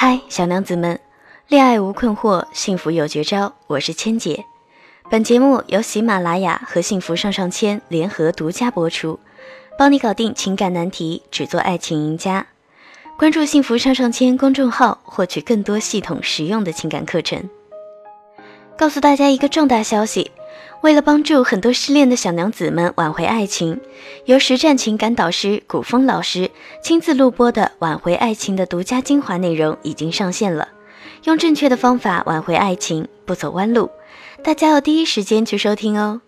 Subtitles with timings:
[0.00, 1.00] 嗨，小娘子们，
[1.48, 3.56] 恋爱无困惑，幸福有绝招。
[3.66, 4.44] 我是千姐。
[5.10, 9.18] 本节目由喜马拉雅和幸福上上签联合独家播出，
[9.76, 12.46] 帮你搞定情感难题，只做爱情赢家。
[13.18, 17.50] 关注幸福上上签公众号，获取更多系统实用的情感课程。
[18.78, 20.30] 告诉大家一个重大消息。
[20.82, 23.80] 为了帮助很多失恋的小娘子们挽回爱情，
[24.26, 26.48] 由实战情感导师古风老师
[26.80, 30.68] 亲自录播的挽回爱情的独家精华内容已经上线了。
[31.24, 33.90] 用正确的方法挽回爱情，不走弯路，
[34.44, 36.20] 大家要第一时间去收听哦。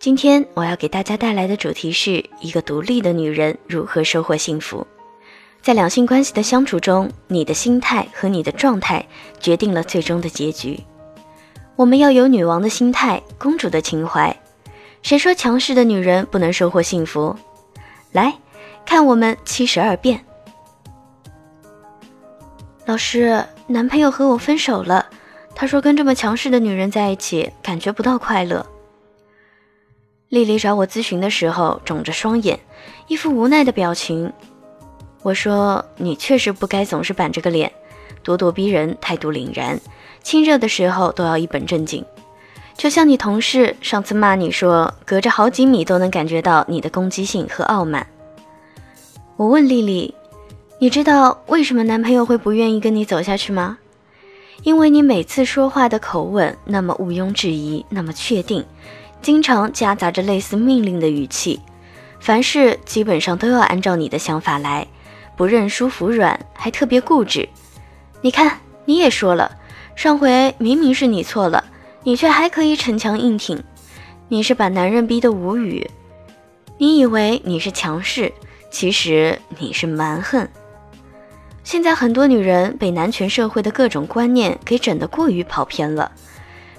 [0.00, 4.84] 今天我要给大家带来的主题是一个独立的女人如何收获幸福。
[5.62, 9.06] 在两性关系的相处中，你的心态和你的状态
[9.38, 10.82] 决定了最终的结局。
[11.76, 14.34] 我们要有女王的心态，公主的情怀。
[15.02, 17.36] 谁说强势的女人不能收获幸福？
[18.12, 18.34] 来
[18.84, 20.24] 看我们七十二变。
[22.86, 25.06] 老师，男朋友和我分手了，
[25.54, 28.64] 他说跟这么强势的女人在一起，感觉不到快乐。
[30.30, 32.58] 丽丽找我咨询的时候，肿着双眼，
[33.06, 34.32] 一副无奈的表情。
[35.22, 37.70] 我说：“你确实不该总是板着个脸，
[38.24, 39.80] 咄咄逼人，态度凛然。”
[40.22, 42.04] 亲热的时候都要一本正经，
[42.76, 48.06] 就像你同事上次骂你说，隔着好几米都能感觉到你的攻击性和傲慢。
[49.36, 50.14] 我问丽丽，
[50.80, 53.78] 你知道为什么男朋友会不愿意跟你走下去吗？
[54.64, 58.66] 因为你每次说话的口吻那么毋庸置疑，那么确定，
[59.22, 61.60] 经常夹杂着类似命令的语气，
[62.18, 64.88] 凡事基本上都要按照你的想法来，
[65.38, 67.48] 不认输服软，还特别固执。
[68.20, 69.56] 你看，你也说了。
[69.94, 71.64] 上回明明是你错了，
[72.02, 73.62] 你却还可以逞强硬挺，
[74.28, 75.88] 你是把男人逼得无语。
[76.76, 78.32] 你以为你是强势，
[78.70, 80.46] 其实你是蛮横。
[81.62, 86.10] 现在很多女人被男权社会的各种观念给整得过于跑偏了，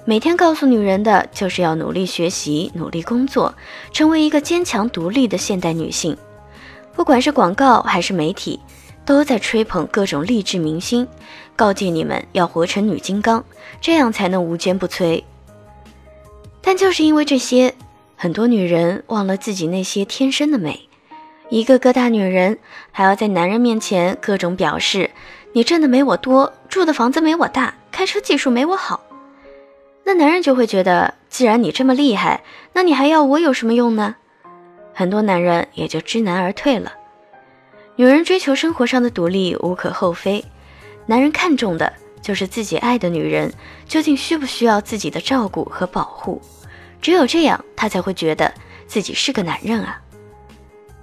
[0.04, 3.54] 每天告诉女人的就是要努力学习、努力工作，
[3.92, 6.14] 成为一个坚强独立的现代女性。
[7.00, 8.60] 不管是广告还是媒体。
[9.06, 11.08] 都在吹捧各种励志明星，
[11.56, 13.42] 告诫你们要活成女金刚，
[13.80, 15.24] 这样才能无坚不摧。
[16.60, 17.74] 但就是因为这些，
[18.16, 20.88] 很多女人忘了自己那些天生的美。
[21.48, 22.58] 一个个大女人
[22.92, 25.10] 还要在男人面前各种表示，
[25.54, 29.00] 你挣的没我多，住的房子没我大，开车技术没我好。
[30.04, 32.42] 那男人就会觉得，既然你这么厉害，
[32.74, 34.16] 那你还要我有什么用呢？
[35.00, 36.92] 很多男人也就知难而退了。
[37.96, 40.44] 女人追求生活上的独立无可厚非，
[41.06, 41.90] 男人看重的
[42.20, 43.50] 就是自己爱的女人
[43.88, 46.38] 究竟需不需要自己的照顾和保护，
[47.00, 48.52] 只有这样他才会觉得
[48.86, 49.98] 自己是个男人啊。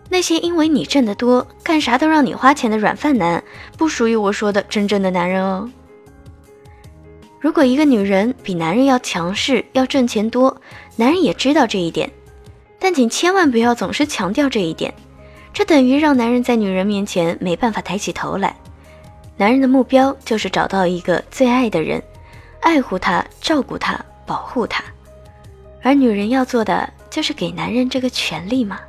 [0.09, 3.43] 那些因为你挣得多，干啥都让你花钱的软饭男，
[3.79, 5.67] 不属于我说的真正的男人哦。
[7.39, 10.55] 如果一个女人比男人要强势，要挣钱多，
[10.97, 12.11] 男人也知道这一点，
[12.79, 14.93] 但请千万不要总是强调这一点。
[15.53, 18.55] 这等于让男人在女人面前没办法抬起头来。
[19.35, 22.01] 男人的目标就是找到一个最爱的人，
[22.61, 24.83] 爱护他、照顾他、保护他，
[25.81, 28.79] 而女人要做的就是给男人这个权利嘛。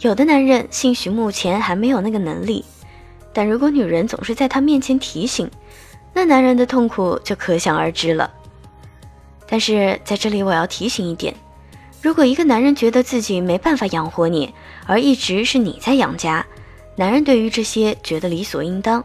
[0.00, 2.64] 有的男人兴许目前还没有那个能力，
[3.32, 5.50] 但如果女人总是在他面前提醒，
[6.12, 8.30] 那男人的痛苦就可想而知了。
[9.48, 11.34] 但是在这里我要提醒一点。
[12.00, 14.54] 如果一个男人觉得自己没办法养活你，
[14.86, 16.46] 而一直是你在养家，
[16.96, 19.04] 男人对于这些觉得理所应当，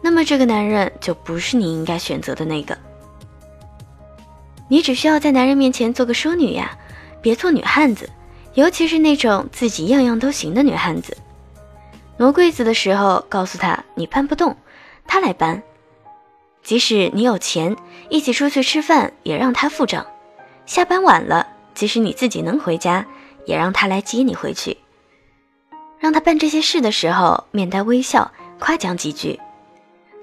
[0.00, 2.76] 那么这个男人就不是你应该选择的那个。
[4.68, 6.76] 你只需要在男人面前做个淑女呀，
[7.20, 8.10] 别做女汉子，
[8.54, 11.16] 尤其是那种自己样样都行的女汉子。
[12.16, 14.56] 挪柜子的时候，告诉他你搬不动，
[15.06, 15.62] 他来搬；
[16.62, 17.76] 即使你有钱，
[18.08, 20.04] 一起出去吃饭也让他付账。
[20.66, 21.46] 下班晚了。
[21.74, 23.06] 即使你自己能回家，
[23.44, 24.78] 也让他来接你回去。
[25.98, 29.38] 让他办这些事的时候，面带微笑，夸奖几句：“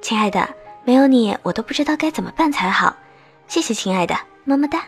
[0.01, 0.49] 亲爱的，
[0.83, 2.95] 没有你，我都不知道该怎么办才好。
[3.47, 4.83] 谢谢，亲爱的，么么哒。”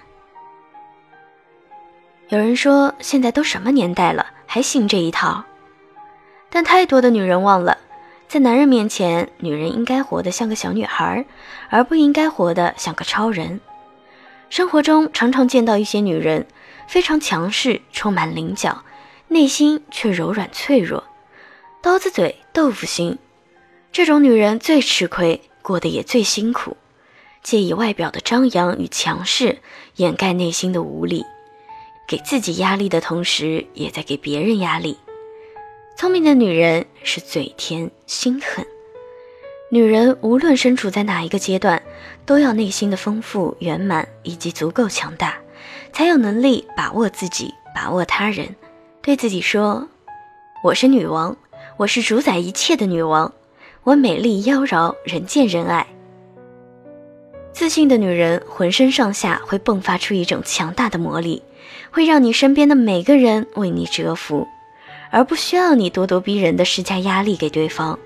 [2.29, 5.43] 有人说，现在都什么年代了，还信这一套？
[6.49, 7.77] 但太多的女人忘了，
[8.27, 11.25] 在男人面前，女人应该活得像个小女孩，
[11.69, 13.59] 而不应该活得像个超人。
[14.51, 16.45] 生活中常常见到一些女人
[16.85, 18.83] 非常强势，充满棱角，
[19.29, 21.05] 内心却柔软脆弱，
[21.81, 23.17] 刀子嘴豆腐心。
[23.93, 26.75] 这种女人最吃亏，过得也最辛苦，
[27.41, 29.59] 借以外表的张扬与强势
[29.95, 31.25] 掩盖内心的无力，
[32.05, 34.97] 给自己压力的同时，也在给别人压力。
[35.95, 38.67] 聪明的女人是嘴甜心狠。
[39.73, 41.81] 女人无论身处在哪一个阶段，
[42.25, 45.37] 都要内心的丰富圆满以及足够强大，
[45.93, 48.53] 才有能力把握自己，把握他人。
[49.01, 49.87] 对自己说
[50.61, 51.37] ：“我是女王，
[51.77, 53.31] 我是主宰一切的女王，
[53.83, 55.87] 我美丽妖娆，人见人爱。”
[57.53, 61.41] 自信的女人浑身上下会迸发出一种强大的魔力，
[61.91, 64.45] 会让你身边的每个人为你折服。
[65.11, 67.97] 而不需要你咄咄逼人的施加压力给对方。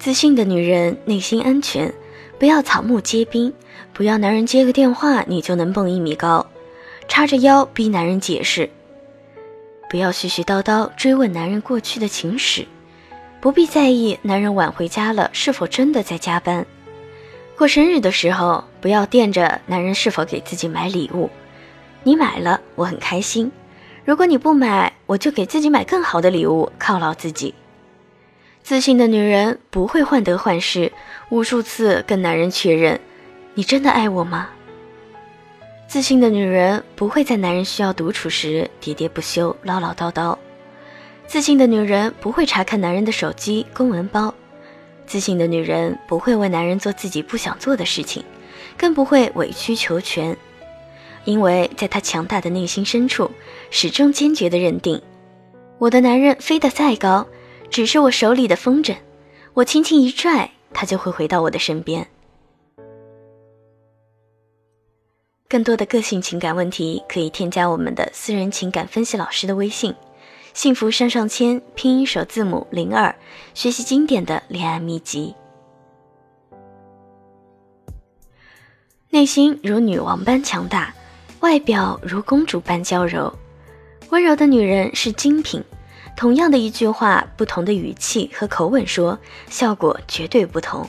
[0.00, 1.92] 自信的女人内心安全，
[2.38, 3.52] 不要草木皆兵，
[3.92, 6.46] 不要男人接个电话你就能蹦一米高，
[7.06, 8.70] 叉着腰逼男人解释，
[9.90, 12.66] 不要絮絮叨叨追问男人过去的情史，
[13.42, 16.64] 不必在意男人晚回家了是否真的在加班。
[17.58, 21.28] 过生日的时候，不要惦着男人是否给自己买礼物，
[22.04, 23.52] 你买了我很开心。
[24.06, 27.54] 如果你不买，我就给自己买更好的礼物犒劳自己。
[28.62, 30.92] 自信的女人不会患得患失，
[31.28, 33.00] 无数次跟男人确认
[33.54, 34.48] ：“你真的爱我吗？”
[35.88, 40.36] 自信的女人不会在男人需要独处时喋喋不休、唠唠叨叨。
[41.26, 44.32] 自信的女人不会查看男人的手机、公文包。
[45.04, 48.22] 自信的女人不会为男人做自己不想做的事情，
[48.76, 50.36] 更不会委曲求全。
[51.24, 53.28] 因为在她强大的内心深处，
[53.70, 55.02] 始终坚决地认定，
[55.78, 57.26] 我的男人飞得再高，
[57.70, 58.96] 只是我手里的风筝，
[59.54, 62.06] 我轻轻一拽，它就会回到我的身边。
[65.48, 69.94] 更多的个性情感问题，可以添加我们的私人情感分析老师的微信
[70.52, 73.14] “幸福上上签”，拼音首字母零二，
[73.54, 75.34] 学习经典的恋爱秘籍。
[79.10, 80.94] 内心如女王般强大。
[81.40, 83.32] 外表如公主般娇柔，
[84.10, 85.64] 温柔的女人是精品。
[86.20, 89.18] 同样的一句话，不同的语气和口吻说，
[89.48, 90.86] 效果绝对不同。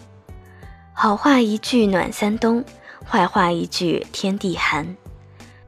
[0.92, 2.62] 好话一句暖三冬，
[3.10, 4.98] 坏话一句天地寒。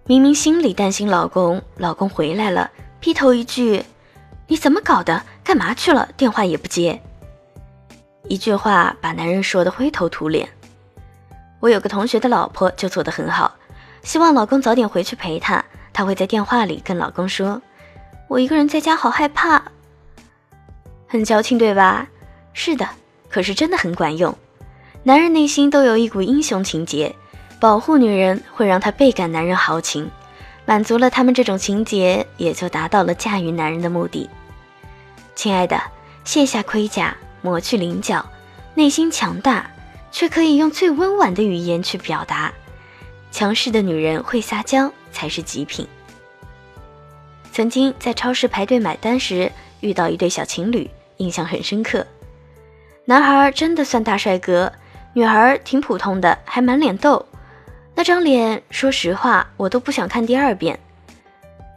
[0.06, 2.70] 明明心里担心老公，老公回来了，
[3.00, 3.86] 劈头一句
[4.48, 5.24] ：“你怎么搞的？
[5.46, 6.10] 干嘛去了？
[6.18, 7.02] 电话也不接。”
[8.28, 10.50] 一句话把男人说的灰头土脸。
[11.62, 13.56] 我有个同学的老婆就做得很好。
[14.02, 15.64] 希望老公早点回去陪她，
[15.94, 17.62] 她会在电话里跟老公说
[18.28, 19.64] ：“我一个人在家好害怕。”
[21.08, 22.08] 很矫情，对吧？
[22.54, 22.88] 是的，
[23.30, 24.36] 可是真的很管用。
[25.04, 27.14] 男人内心都有一股英雄情节，
[27.60, 30.10] 保护女人会让他倍感男人豪情，
[30.66, 34.30] 满足了他们这种情节，也就达到了驾驭男人的目的。
[35.36, 35.82] 亲爱的，
[36.24, 38.26] 卸下盔甲，抹去棱角，
[38.76, 39.70] 内心强大，
[40.12, 42.52] 却可以用最温婉的语言去表达。
[43.32, 45.88] 强势的女人会撒娇才是极品。
[47.54, 52.04] 曾经在超市排队买单时遇到一对小情侣，印象很深刻。
[53.06, 54.74] 男孩真的算大帅哥，
[55.14, 57.24] 女孩挺普通的，还满脸痘。
[57.94, 60.80] 那张脸，说实话我都不想看第二遍。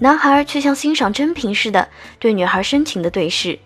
[0.00, 1.86] 男孩却像欣赏珍品似的
[2.18, 3.58] 对女孩深情的对视。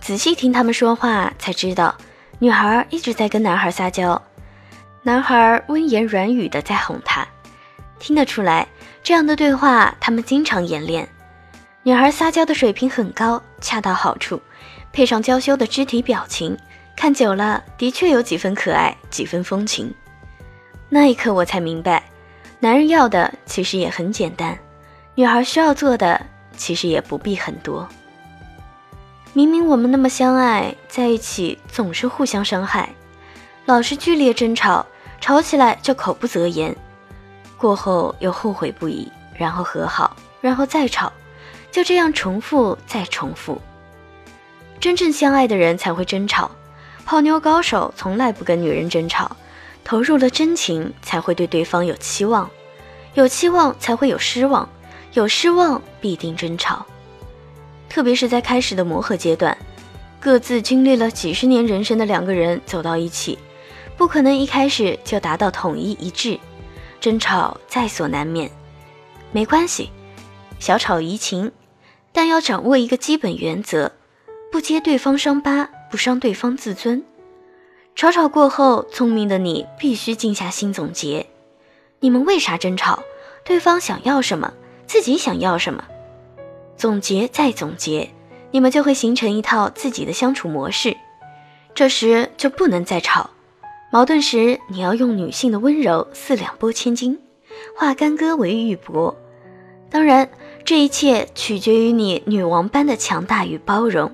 [0.00, 1.96] 仔细听他们说话，才知道
[2.40, 4.20] 女孩一直在跟男孩撒娇。
[5.04, 7.24] 男孩温言软语的在哄她，
[8.00, 8.66] 听得出来，
[9.04, 11.08] 这样的对话他们经常演练。
[11.84, 14.40] 女孩撒娇的水平很高，恰到好处，
[14.92, 16.56] 配上娇羞的肢体表情，
[16.96, 19.92] 看久了的确有几分可爱，几分风情。
[20.88, 22.04] 那一刻我才明白，
[22.60, 24.56] 男人要的其实也很简单，
[25.16, 26.24] 女孩需要做的
[26.56, 27.88] 其实也不必很多。
[29.32, 32.90] 明明我们那么相爱，在一起总是互相伤害，
[33.64, 34.86] 老是剧烈争吵。
[35.20, 36.76] 吵起来就口不择言，
[37.56, 41.12] 过后又后悔不已，然后和好，然后再吵，
[41.72, 43.60] 就这样重复再重复。
[44.78, 46.50] 真正相爱的人才会争吵，
[47.04, 49.36] 泡妞高手从来不跟女人争吵，
[49.82, 52.48] 投入了真情才会对对方有期望，
[53.14, 54.68] 有期望才会有失望，
[55.14, 56.86] 有失望必定争吵。
[57.88, 59.56] 特别是在开始的磨合阶段，
[60.20, 63.38] 各自经历了几十年人生的两个人走到一起。
[63.96, 66.40] 不可能一开始就达到统一一致，
[67.00, 68.50] 争吵在所难免。
[69.30, 69.90] 没关系，
[70.58, 71.52] 小吵怡情，
[72.12, 73.92] 但要掌握一个基本原则：
[74.50, 77.02] 不揭对方伤疤，不伤对方自尊。
[77.94, 81.26] 吵吵过后，聪明的你必须静下心总结：
[82.00, 83.02] 你们为啥争吵？
[83.44, 84.52] 对方想要什么？
[84.86, 85.84] 自己想要什么？
[86.76, 88.10] 总结再总结，
[88.50, 90.96] 你们就会形成一套自己的相处模式。
[91.74, 93.30] 这时就不能再吵。
[93.90, 97.18] 矛盾时，你要用女性的温柔四两拨千斤，
[97.76, 99.14] 化干戈为玉帛。
[99.90, 100.30] 当然，
[100.64, 104.12] 这一切取决于你女王般的强大与包容，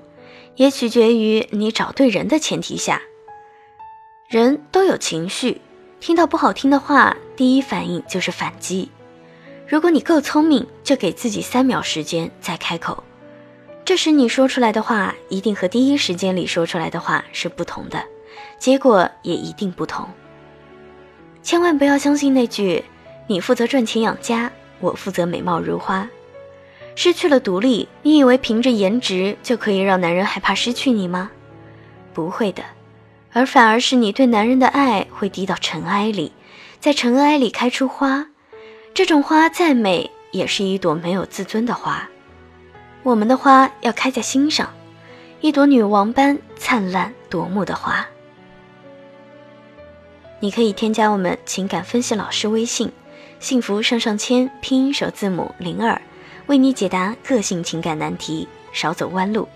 [0.55, 3.01] 也取决于你找对人的前提下。
[4.27, 5.61] 人都有情绪，
[5.99, 8.89] 听到不好听的话，第一反应就是反击。
[9.67, 13.03] 如果你够聪明，就给自己三秒时间再开口。
[13.85, 18.03] 这时你说出来的话，一定和第一时间里说出来的话是不同的，
[18.57, 20.07] 结果也一定不同。
[21.41, 22.83] 千万不要相信那句
[23.27, 26.07] “你负责赚钱养家，我负责美貌如花”。
[27.01, 31.31] 失去了独立，你以为凭着颜值就可以让男人害怕失去你吗？
[32.13, 32.61] 不会的，
[33.31, 36.33] 而反而是你对男人的爱会滴到尘埃里，
[36.81, 38.27] 在尘埃里开出花。
[38.93, 42.09] 这种花再美，也是一朵没有自尊的花。
[43.03, 44.69] 我们的花要开在心上，
[45.39, 48.05] 一朵女王般灿烂夺目的花。
[50.41, 52.91] 你可以添加我们情感分析老师微信
[53.39, 56.01] “幸福上上签”拼音首字母零二。
[56.49, 59.47] 为你解答个性情感难题，少走弯路，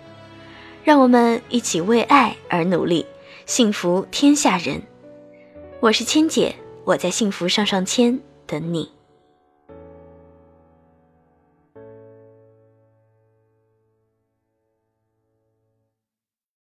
[0.84, 3.04] 让我们一起为爱而努力，
[3.48, 4.80] 幸福天下人。
[5.80, 8.93] 我是千姐，我在幸福上上签等你。